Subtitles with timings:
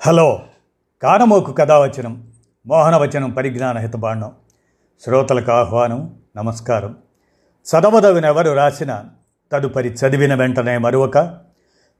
[0.00, 0.42] Hello
[1.02, 2.32] కానమోకు కథావచనం
[2.66, 4.32] మోహనవచనం పరిజ్ఞాన హితబాండం
[5.04, 6.96] శ్రోతలకు ఆహ్వానం నమస్కారం.
[7.64, 9.04] చదవదవినెవరు రాసిన
[9.52, 11.38] తదుపరి చదివిన వెంటనే మరొక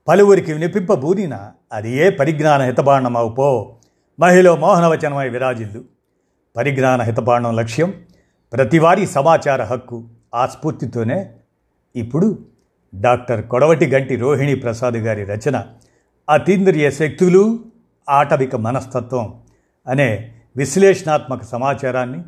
[0.08, 3.76] పలువురికి వినిపింపబూనిన అది ఏ పరిజ్ఞాన హితబాండమవు పో
[4.20, 5.84] మహిళ మోహనవచనమై విరాజిల్లు.
[6.56, 7.92] పరిజ్ఞాన హితబాండం లక్ష్యం
[8.52, 11.32] ప్రతివారీ సమాచార హక్కు ఆ స్ఫూర్తితోనే.
[11.96, 12.46] ఇప్పుడు
[12.94, 15.66] డాక్టర్ కొడవటి గంటి రోహిణి ప్రసాద్ గారి రచన
[16.30, 17.73] అతీంద్రియ శక్తులు
[18.08, 19.42] ఆటవిక మనస్తత్వం
[19.86, 22.24] అనే విశ్లేషణాత్మక సమాచారాన్ని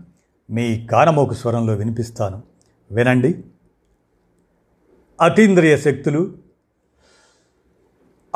[0.50, 2.42] మీ కానమోకు స్వరంలో వినిపిస్తాను.
[2.92, 3.34] వినండి.
[5.20, 6.34] అతీంద్రియ శక్తులు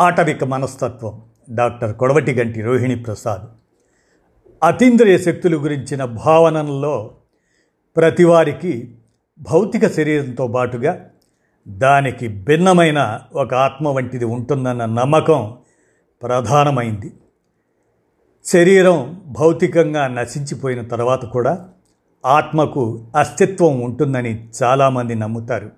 [0.01, 3.43] ఆటవిక మనస్తత్వం డాక్టర్ కొడవటి గంటి రోహిణి ప్రసాద్.
[4.65, 7.11] అతీంద్రియ శక్తులు గురించిన భావనల్లో
[7.97, 8.95] ప్రతివారికి
[9.39, 11.11] భౌతిక శరీరంతో పాటుగా
[11.69, 15.57] దానికి భిన్నమైన ఒక ఆత్మ వంటిది ఉంటుందన్న నమ్మకం
[16.23, 17.13] ప్రధానమైంది.
[18.45, 21.69] శరీరం భౌతికంగా నశించిపోయిన తర్వాత కూడా
[22.27, 25.71] ఆత్మకు అస్తిత్వం ఉంటుందని చాలామంది నమ్ముతారు.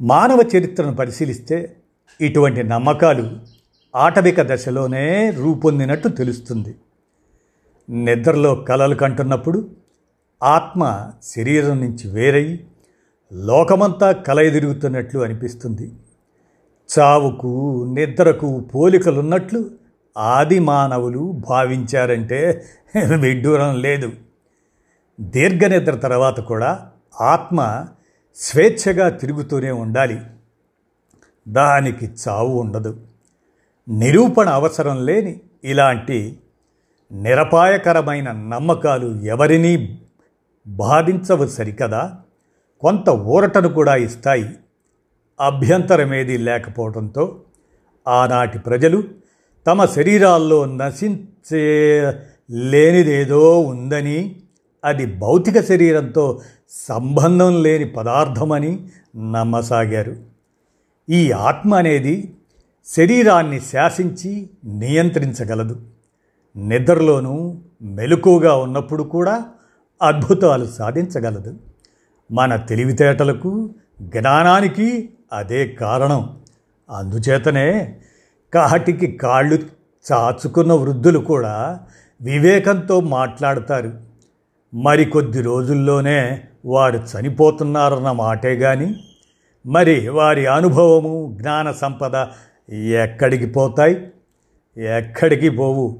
[0.00, 1.76] మానవ చరిత్రను పరిశీలిస్తే
[2.20, 3.30] ఇటువంటి నమ్మకాలు
[3.96, 6.74] ఆటవిక దశలోనే రూపొందినట్టు తెలుస్తుంది.
[7.90, 9.70] నిద్రలో కలలు కంటున్నప్పుడు
[10.42, 12.60] ఆత్మ శరీరం నుంచి వేరై
[13.32, 15.92] లోకమంతా కలయదిరుగుతున్నట్లు అనిపిస్తుంది.
[16.98, 19.85] చావుకు నిద్రకు పోలికలున్నట్లు
[20.16, 24.12] ఆది మానవులు భావించారంటే విడ్డూరం లేదు.
[25.20, 27.86] దీర్ఘనిద్ర తర్వాత కూడా ఆత్మ
[28.34, 30.20] స్వేచ్ఛగా తిరుగుతూనే ఉండాలి.
[31.48, 33.00] దానికి చావు ఉండదు.
[33.88, 36.38] నిరూపణ అవసరం లేని ఇలాంటి
[37.12, 40.02] నిరపాయకరమైన నమ్మకాలు ఎవరినీ
[40.66, 42.18] బాధించవు సరికదా?
[42.80, 44.56] కొంత ఊరటను కూడా ఇస్తాయి.
[45.40, 47.42] అభ్యంతరమేదీ లేకపోవడంతో
[48.08, 49.04] ఆనాటి ప్రజలు
[49.66, 52.00] తమ శరీరాల్లో నశించే
[52.50, 54.36] లేనిదేదో ఉందని
[54.84, 58.88] అది భౌతిక శరీరంతో సంబంధం లేని పదార్థమని
[59.32, 60.16] నమ్మసాగారు.
[61.10, 62.34] ఈ ఆత్మ అనేది
[62.96, 65.80] శరీరాన్ని శాసించి నియంత్రించగలదు.
[66.56, 69.44] నిద్రలోనూ మెలకుగా ఉన్నప్పుడు కూడా
[70.02, 71.54] అద్భుతాలు సాధించగలదు.
[72.32, 76.38] మన తెలివితేటలకు జ్ఞానానికి అదే కారణం.
[76.90, 78.00] అందుచేతనే
[78.54, 79.58] కాటికి కాళ్ళు
[80.12, 81.80] చాచుకున్న వృద్ధులు కూడా
[82.20, 83.92] వివేకంతో మాట్లాడతారు.
[84.74, 89.04] మరికొద్ది రోజుల్లోనే వారు చనిపోతున్నారన్న మాటే కానీ
[89.66, 92.26] మరి వారి అనుభవము జ్ఞాన సంపద
[92.72, 94.08] ఎక్కడికి పోతాయి?
[94.82, 95.98] ఎక్కడికి పోవు?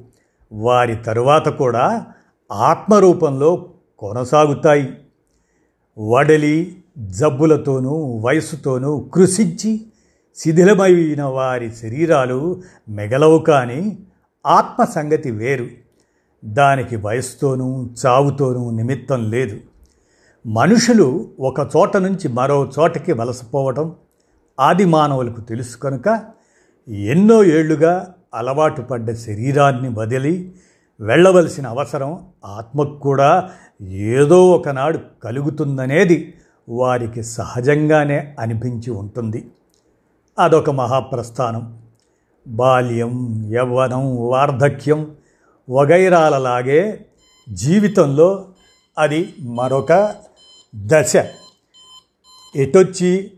[0.52, 2.06] వారి తరువాత కూడా
[2.52, 3.68] ఆత్మరూపంలో
[3.98, 4.94] కొనసాగుతాయి.
[5.98, 9.86] వడలి జబ్బులతోనూ వయస్సుతోనూ కృషించి
[10.36, 13.98] శిథిలమైన వారి శరీరాలు మెగలవు కానీ
[14.46, 15.66] ఆత్మ సంగతి వేరు.
[16.44, 19.60] దానికి వయసుతోనూ చావుతోనూ నిమిత్తం లేదు.
[20.46, 23.94] మనుషులు ఒక చోట నుంచి మరో చోటకి వలసపోవటం
[24.60, 26.22] ఆది మానవులకు తెలుసు కనుక
[26.88, 30.54] ఎన్నో ఏళ్ళుగా అలవాటు పడ్డ శరీరాన్ని వదిలి
[31.00, 33.50] వెళ్ళవలసిన అవసరం ఆత్మకు కూడా
[33.82, 36.34] ఏదో ఒకనాడు కలుగుతుందనేది
[36.68, 39.50] వారికి సహజంగానే అనిపించి ఉంటుంది.
[40.38, 41.82] అదొక మహాప్రస్థానం.
[42.46, 45.16] బాల్యం యవ్వనం వార్ధక్యం
[45.70, 47.06] వగైరాలలాగే
[47.52, 48.44] జీవితంలో
[48.98, 50.14] అది మరొక
[50.74, 51.12] దశ.
[52.56, 53.32] ఎటొచ్చి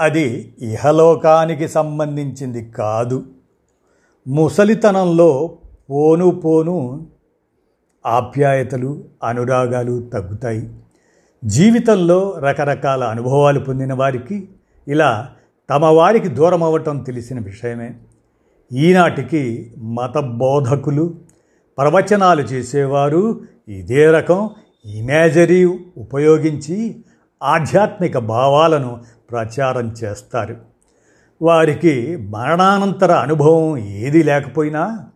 [0.00, 3.26] అది ఇహలోకానికి సంబంధించింది కాదు.
[4.28, 5.58] ముసలితనంలో
[5.90, 7.06] పోను పోను
[8.06, 10.74] ఆప్యాయతలు అనురాగాలు తగ్గుతాయి.
[11.44, 14.48] జీవితంలో రకరకాల అనుభవాలు పొందిన వారికి
[14.88, 15.28] ఇలా
[15.70, 17.94] తమ వారికి దూరం అవ్వటం తెలిసిన విషయమే.
[18.72, 21.14] ఈనాటికి మత బోధకులు
[21.78, 24.50] ప్రవచనాలు చేసేవారు ఇదే రకం
[24.86, 25.64] ఇమేజరీ
[25.96, 27.04] ఉపయోగించి
[27.42, 30.56] ఆధ్యాత్మిక భావాలను ప్రచారం చేస్తారు.
[31.42, 35.08] వారికి మరణానంతర అనుభవం ఏది లేకపోయినా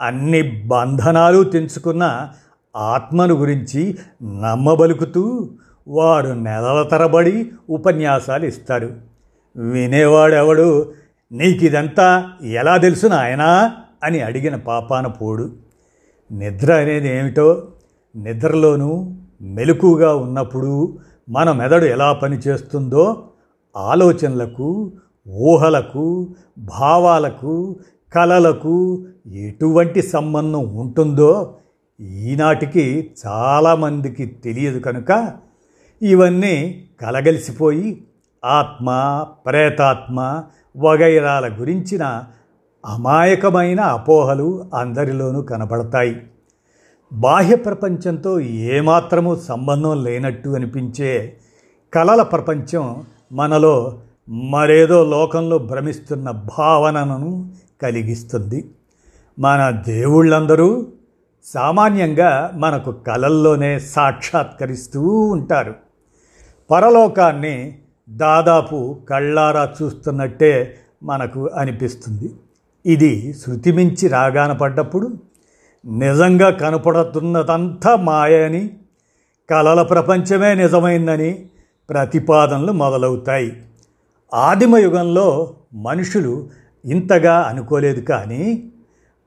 [0.00, 2.30] అన్ని బంధనాలు తెంచుకున్న
[2.76, 5.50] ఆత్మను గురించి నమ్మబలుకుతూ
[5.88, 9.09] వారు నెలల తరబడి ఉపన్యాసాలు ఇస్తారు.
[9.60, 10.92] వినేవాడెవడు?
[11.32, 13.74] నీకు ఇదంతా ఎలా తెలుసు నాయనా?
[14.04, 15.50] అని అడిగిన పాపాన పోడు.
[16.32, 17.68] నిద్ర అనేది ఏమిటో?
[18.16, 20.98] నిద్రలోనూ మెలకుగా ఉన్నప్పుడు
[21.28, 23.28] మన మెదడు ఎలా పనిచేస్తుందో
[23.76, 24.92] ఆలోచనలకు
[25.28, 27.76] ఊహలకు భావాలకు
[28.14, 31.56] కలలకు ఎటువంటి సంబంధం ఉంటుందో
[32.00, 35.32] ఈనాటికి చాలామందికి తెలియదు కనుక
[36.02, 38.04] ఇవన్నీ కలగలిసిపోయి
[38.44, 38.90] ఆత్మ
[39.46, 40.42] ప్రేతాత్మ
[40.76, 42.24] వగైరాల గురించిన
[42.86, 46.26] అమాయకమైన అపోహలు అందరిలోనూ కనబడతాయి.
[47.12, 51.36] బాహ్య ప్రపంచంతో ఏమాత్రమూ సంబంధం లేనట్టు అనిపించే
[51.94, 53.98] కలల ప్రపంచం మనలో
[54.28, 57.52] మరేదో లోకంలో భ్రమిస్తున్న భావనను
[57.82, 58.70] కలిగిస్తుంది.
[59.38, 60.86] మన దేవుళ్ళందరూ
[61.44, 65.74] సామాన్యంగా మనకు కలల్లోనే సాక్షాత్కరిస్తూ ఉంటారు.
[66.70, 67.78] పరలోకాన్ని
[68.10, 72.34] దాదాపు కళ్ళారా చూస్తున్నట్టే మనకు అనిపిస్తుంది.
[72.86, 75.12] ఇది శృతిమించి రాగాన పడ్డప్పుడు
[75.86, 78.70] నిజంగా కనపడుతున్నదంతా మాయని
[79.50, 81.46] కలల ప్రపంచమే నిజమైందని
[81.90, 83.62] ప్రతిపాదనలు మొదలవుతాయి.
[84.34, 86.48] ఆదిమ యుగంలో మనుషులు
[86.84, 88.70] ఇంతగా అనుకోలేదు కానీ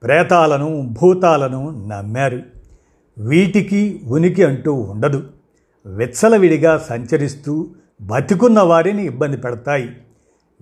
[0.04, 2.40] ప్రేతాలను భూతాలను నమ్మారు.
[3.18, 5.24] వీటికి ఉనికి అంటూ ఉండదు.
[5.86, 7.68] విచ్చలవిడిగా సంచరిస్తూ
[8.04, 9.90] బతికున్న వారిని ఇబ్బంది పెడతాయి.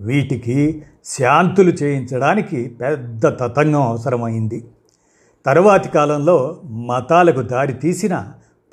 [0.00, 4.64] వీటికి శాంతులు చేయించడానికి పెద్ద తతంగం అవసరమైంది.
[5.46, 8.28] తరువాతి కాలంలో మతాలకు దారి తీసిన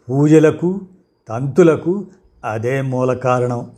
[0.10, 0.82] పూజలకు
[1.30, 2.08] తంతులకు
[2.46, 3.72] అదే మూల కారణం.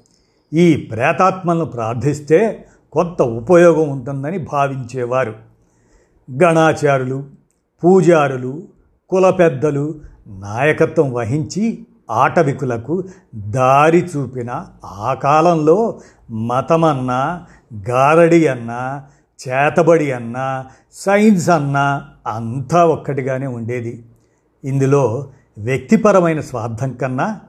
[0.54, 5.36] ఈ ప్రేతాత్మలను ప్రార్థిస్తే కొంత ఉపయోగం ఉంటుందని భావించేవారు.
[6.44, 7.24] గణాచారులు
[7.84, 8.64] పూజారులు
[9.10, 9.96] కుల పెద్దలు
[10.28, 13.04] నాయకత్వం వహించి ఆటవికులకు
[13.36, 16.00] దారి చూపిన ఆ కాలంలో
[16.32, 17.46] మతమన్నా
[17.90, 19.04] గారడి అన్నా
[19.50, 24.06] చేతబడి అన్నా సైన్స్ అన్నా అంతా ఒక్కటిగానే ఉండేది.
[24.64, 25.28] ఇందులో
[25.58, 27.40] వ్యక్తిపరమైన స్వార్థం కన్నా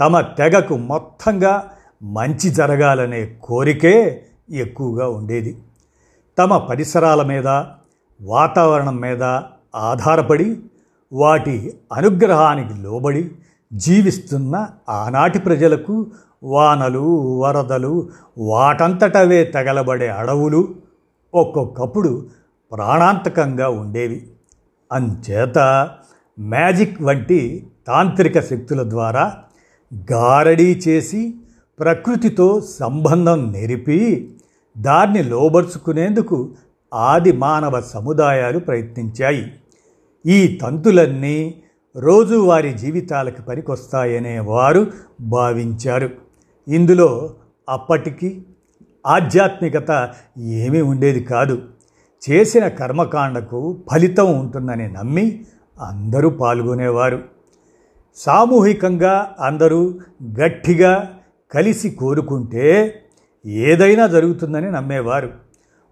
[0.00, 1.70] తమ తెగకు మొత్తంగా
[2.02, 5.58] మంచి జరగాలనే కోరికే ఎక్కువగా ఉండేది.
[6.38, 7.46] తమ పరిసరాల మీద
[8.22, 9.22] వాతావరణం మీద
[9.74, 10.60] ఆధారపడి
[11.12, 13.30] వాటి అనుగ్రహానికి లోబడి
[13.72, 16.06] జీవిస్తున్న ఆనాటి ప్రజలకు
[16.42, 20.74] వానలు వరదలు వాటంతటవే తగలబడే అడవులు
[21.34, 22.26] ఒక్కొక్కప్పుడు
[22.72, 24.26] ప్రాణాంతకంగా ఉండేవి.
[24.92, 25.58] అంచేత
[26.38, 29.34] మ్యాజిక్ వంటి తాంత్రిక శక్తుల ద్వారా
[30.12, 31.34] గారడీ చేసి
[31.78, 34.30] ప్రకృతితో సంబంధం నెరిపి
[34.78, 36.54] దాన్ని లోబరుచుకునేందుకు
[36.94, 39.52] ఆది మానవ సముదాయాలు ప్రయత్నించాయి.
[40.26, 41.62] ఈ తంతులన్నీ
[41.96, 44.86] రోజువారి జీవితాలకు పనికొస్తాయనే వారు
[45.20, 46.10] భావించారు.
[46.68, 47.34] ఇందులో
[47.68, 48.42] అప్పటికి
[49.06, 51.62] ఆధ్యాత్మికత ఏమీ ఉండేది కాదు.
[52.30, 55.44] చేసిన కర్మకాండకు ఫలితం ఉంటుందని నమ్మి
[55.80, 57.22] అందరూ పాల్గొనేవారు.
[58.16, 59.98] సామూహికంగా అందరూ
[60.40, 61.10] గట్టిగా
[61.52, 62.94] కలిసి కోరుకుంటే
[63.46, 65.30] ఏదైనా జరుగుతుందని నమ్మేవారు.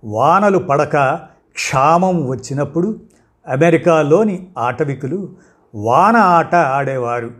[0.04, 0.96] వానలు పడక
[1.54, 3.00] క్షామం వచ్చినప్పుడు
[3.48, 5.28] అమెరికాలోని ఆటవికులు
[5.74, 7.30] వాన ఆట ఆడేవారు.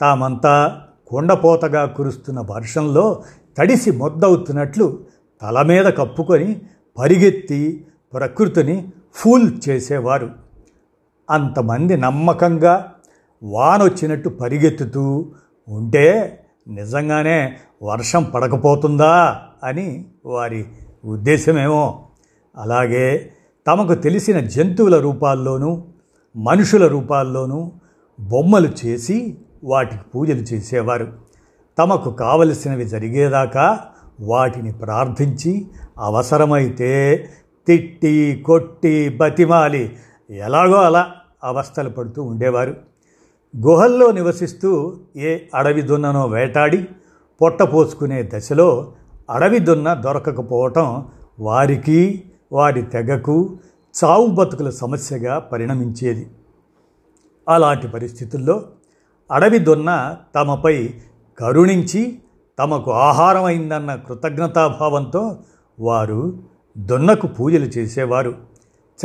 [0.00, 3.22] తామంతా కొండపోతగా కురుస్తున్న వర్షంలో
[3.58, 4.98] తడిసి మొద్దవుతున్నట్లు
[5.42, 6.60] తల మీద కప్పుకొని
[6.98, 10.30] పరిగెత్తి ప్రకృతిని ఫూల్ చేసేవారు.
[11.30, 12.92] అంతమంది నమ్మకంగా
[13.42, 15.32] వానొచ్చినట్టు పరిగెత్తుతూ
[15.68, 16.38] ఉంటే
[16.68, 20.66] నిజంగానే వర్షం పడకపోతుందా అని వారి
[21.04, 22.06] ఉద్దేశమేమో.
[22.56, 23.32] అలాగే
[23.66, 25.82] తమకు తెలిసిన జంతువుల రూపాల్లోనూ
[26.36, 27.72] మనుషుల రూపాల్లోనూ
[28.20, 31.12] బొమ్మలు చేసి వాటికి పూజలు చేసేవారు.
[31.78, 33.78] తమకు కావలసినవి జరిగేదాకా
[34.20, 35.66] వాటిని ప్రార్థించి
[35.98, 37.28] అవసరమైతే
[37.66, 39.96] తిట్టి కొట్టి బతిమాలి
[40.30, 41.12] ఎలాగో అలా
[41.44, 42.76] అవస్థలు పడుతూ ఉండేవారు.
[43.56, 46.88] గుహల్లో నివసిస్తూ ఏ అడవి దున్ననో వేటాడి
[47.42, 48.92] పొట్ట పోసుకునే దశలో
[49.30, 51.06] అడవి దున్న దొరకకపోవటం
[51.40, 53.58] వారికి వారి తెగకు
[54.04, 56.30] చావు బతుకుల సమస్యగా పరిణమించేది.
[57.48, 58.62] అలాంటి పరిస్థితుల్లో
[59.32, 60.94] అడవి దొన్న తమపై
[61.38, 62.18] కరుణించి
[62.58, 65.36] తమకు ఆహారమైందన్న కృతజ్ఞతాభావంతో
[65.80, 66.38] వారు
[66.78, 68.34] దొన్నకు పూజలు చేసేవారు.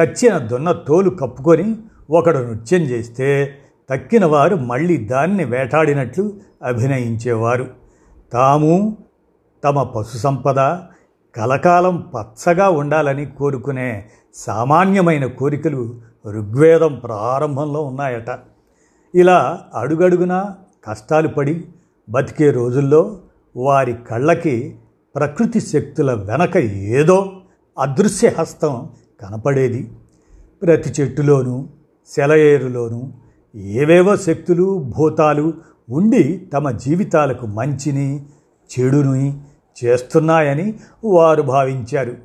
[0.01, 1.75] చచ్చిన దొన్న తోలు కప్పుకొని
[2.09, 3.57] ఒకడు నృత్యం చేస్తే
[3.89, 6.33] తక్కిన వారు మళ్ళీ దాన్ని వేటాడినట్లు
[6.63, 7.67] అభినయించేవారు.
[8.33, 8.97] తాము
[9.63, 10.59] తమ పశు సంపద
[11.35, 18.39] కలకాలం పచ్చగా ఉండాలని కోరుకునే సామాన్యమైన కోరికలు ఋగ్వేదం ప్రారంభంలో ఉన్నాయట.
[19.15, 21.65] ఇలా అడుగడుగునా కష్టాలు పడి
[22.09, 23.19] బతికే రోజుల్లో
[23.55, 24.75] వారి కళ్ళకి
[25.15, 27.31] ప్రకృతి శక్తుల వెనక ఏదో
[27.79, 28.89] అదృశ్య హస్తం
[29.21, 29.91] కనపడేది.
[30.61, 31.67] ప్రతి చెట్టులోనూ
[32.07, 33.11] సెలయేరులోనూ
[33.55, 35.53] ఏవేవో శక్తులు భూతాలు
[35.89, 38.25] ఉండి తమ జీవితాలకు మంచిని
[38.71, 39.41] చెడుని
[39.85, 42.17] చేస్తున్నాయని వారు భావించారు.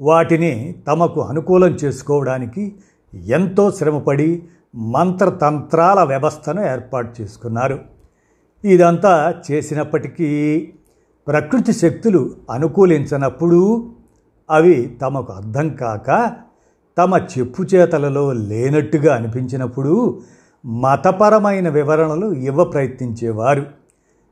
[0.00, 2.74] వాటిని తమకు అనుకూలం చేసుకోవడానికి
[3.14, 4.42] ఎంతో శ్రమపడి
[4.76, 7.78] మంత్రతంత్రాల వ్యవస్థను ఏర్పాటు చేసుకున్నారు.
[8.64, 10.28] ఇదంతా చేసినప్పటికీ
[11.26, 13.90] ప్రకృతి శక్తులు అనుకూలించినప్పుడు
[14.50, 16.32] అవి తమకు అర్థం కాక
[16.98, 20.20] తమ చెప్పు చేతలలో లేనట్టుగా అనిపించినప్పుడు
[20.66, 23.79] మతపరమైన వివరణలు ఇవ్వ ప్రయత్నించేవారు.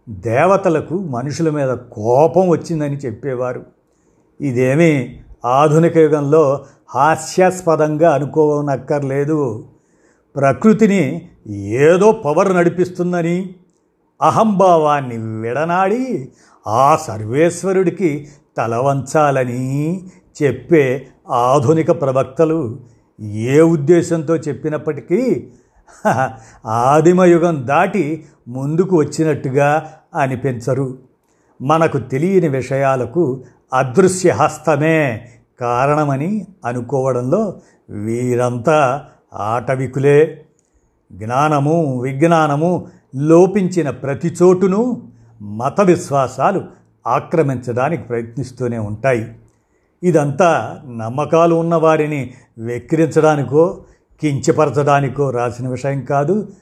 [0.09, 3.67] దేవతలకు మనుషుల మీద కోపం వచ్చిందని చెప్పేవారు.
[4.41, 9.65] ఇదేమీ ఆధునిక యుగంలో హాస్యాస్పదంగా అనుకోనక్కర్లేదు.
[10.37, 13.55] ప్రకృతిని ఏదో పవర్ నడిపిస్తుందని
[14.23, 16.29] అహంభావాన్ని విడనాడి
[16.67, 20.05] ఆ సర్వేశ్వరుడికి తలవంచాలని
[20.43, 22.81] చెప్పే ఆధునిక ప్రవక్తలు
[23.21, 25.51] ఏ ఉద్దేశంతో చెప్పినప్పటికీ
[26.67, 30.99] ఆదిమయుగం దాటి ముందుకు వచ్చినట్టుగా అనిపించరు.
[31.63, 35.29] మనకు తెలియని విషయాలకు అదృశ్య హస్తమే
[35.61, 39.05] కారణమని అనుకోవడంలో వీరంతా
[39.35, 40.45] ఆటవికులే.
[41.13, 45.03] జ్ఞానము విజ్ఞానము లోపించిన ప్రతి చోటును
[45.43, 46.65] మత విశ్వాసాలు
[47.07, 49.35] ఆక్రమించడానికి ప్రయత్నిస్తూనే ఉంటాయి.
[50.03, 53.85] ఇదంతా నమ్మకాలు ఉన్నవారిని వెక్కిరించడానికో
[54.21, 56.53] కించపరచడానికో రాసిన విషయం కాదు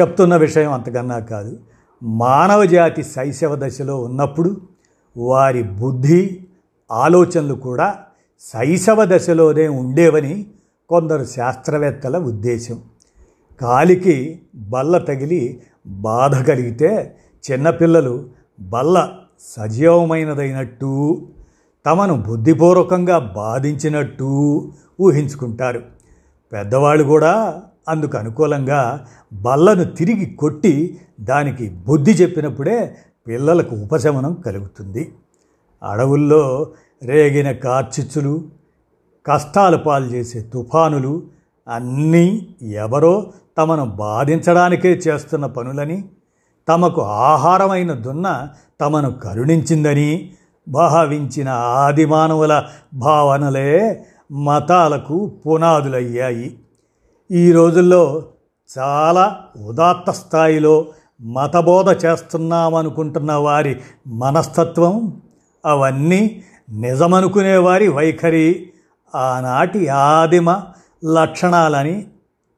[0.00, 1.58] చెప్తున్న విషయం అంతకన్నా కాదు.
[2.02, 4.60] మానవ జాతి శైశవ దశలో ఉన్నప్పుడు
[5.16, 6.46] వారి బుద్ధి
[6.92, 7.94] ఆలోచనలు కూడా
[8.52, 10.46] శైశవ దశలోనే ఉండేవని
[10.88, 12.80] కొందరు శాస్త్రవేత్తల ఉద్దేశం.
[13.60, 17.16] కాలికి బల్ల తగిలి బాధ కలిగితే
[17.52, 18.28] చిన్నపిల్లలు
[18.60, 21.26] బల్ల సజీవమైనదైనట్టు
[21.86, 24.28] తమను బుద్ధిపూర్వకంగా బాధించినట్టు
[25.00, 25.95] ఊహించుకుంటారు.
[26.56, 32.96] పెద్దవాళ్ళు కూడా అందుకు అనుకూలంగా బల్లను తిరిగి కొట్టి దానికి బుద్ధి చెప్పినప్పుడే
[33.26, 35.12] పిల్లలకు ఉపశమనం కలుగుతుంది.
[35.82, 36.72] అడవుల్లో
[37.02, 38.44] రేగిన కార్చిచ్చులు
[39.26, 41.22] కష్టాలు పాలు చేసే తుఫానులు
[41.68, 46.04] అన్నీ ఎవరో తమను బాధించడానికే చేస్తున్న పనులని
[46.68, 48.48] తమకు ఆహారమైన దున్న
[48.80, 50.30] తమను కరుణించిందని
[50.68, 56.58] భావించిన ఆది మానవుల భావనలే మతాలకు పునాదులయ్యాయి.
[57.30, 58.24] ఈ రోజుల్లో
[58.78, 60.86] చాలా ఉదాత్త స్థాయిలో
[61.20, 65.20] మతబోధ చేస్తున్నామనుకుంటున్న వారి మనస్తత్వం
[65.66, 68.70] అవన్నీ నిజమనుకునేవారి వైఖరి
[69.14, 70.62] ఆనాటి ఆదిమ
[71.04, 72.06] లక్షణాలని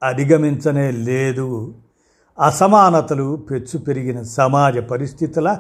[0.03, 1.75] అధిగమించనే లేదు.
[2.45, 5.59] అసమానతలు పెచ్చు పెరిగిన సమాజ పరిస్థితుల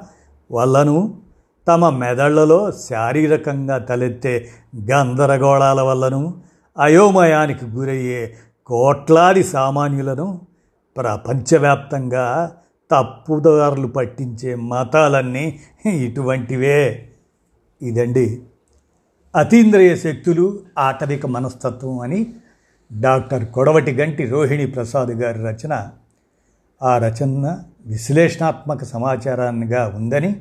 [0.52, 1.27] వల్లను
[1.68, 4.48] తమ మెదళ్ళలో శారీరకంగా తలెత్తే
[4.90, 6.40] గందరగోళాల వల్లను
[6.78, 8.34] అయోమయానికి గురయ్యే
[8.66, 10.40] కోట్లాది సామాన్యులను
[10.96, 12.52] ప్రపంచవ్యాప్తంగా
[12.90, 17.08] తప్పుదారులు పట్టించే మతాలన్నీ ఇటువంటివే.
[17.82, 18.42] ఇదండి.
[19.36, 22.26] అతీంద్రియ శక్తులు ఆటవిక మనస్తత్వం అని
[23.00, 25.88] డాక్టర్ కొడవటి గంటి రోహిణి ప్రసాద్ గారి రచన.
[26.82, 30.40] ఆ రచన విశ్లేషణాత్మక సమాచారాన్నిగా ఉందని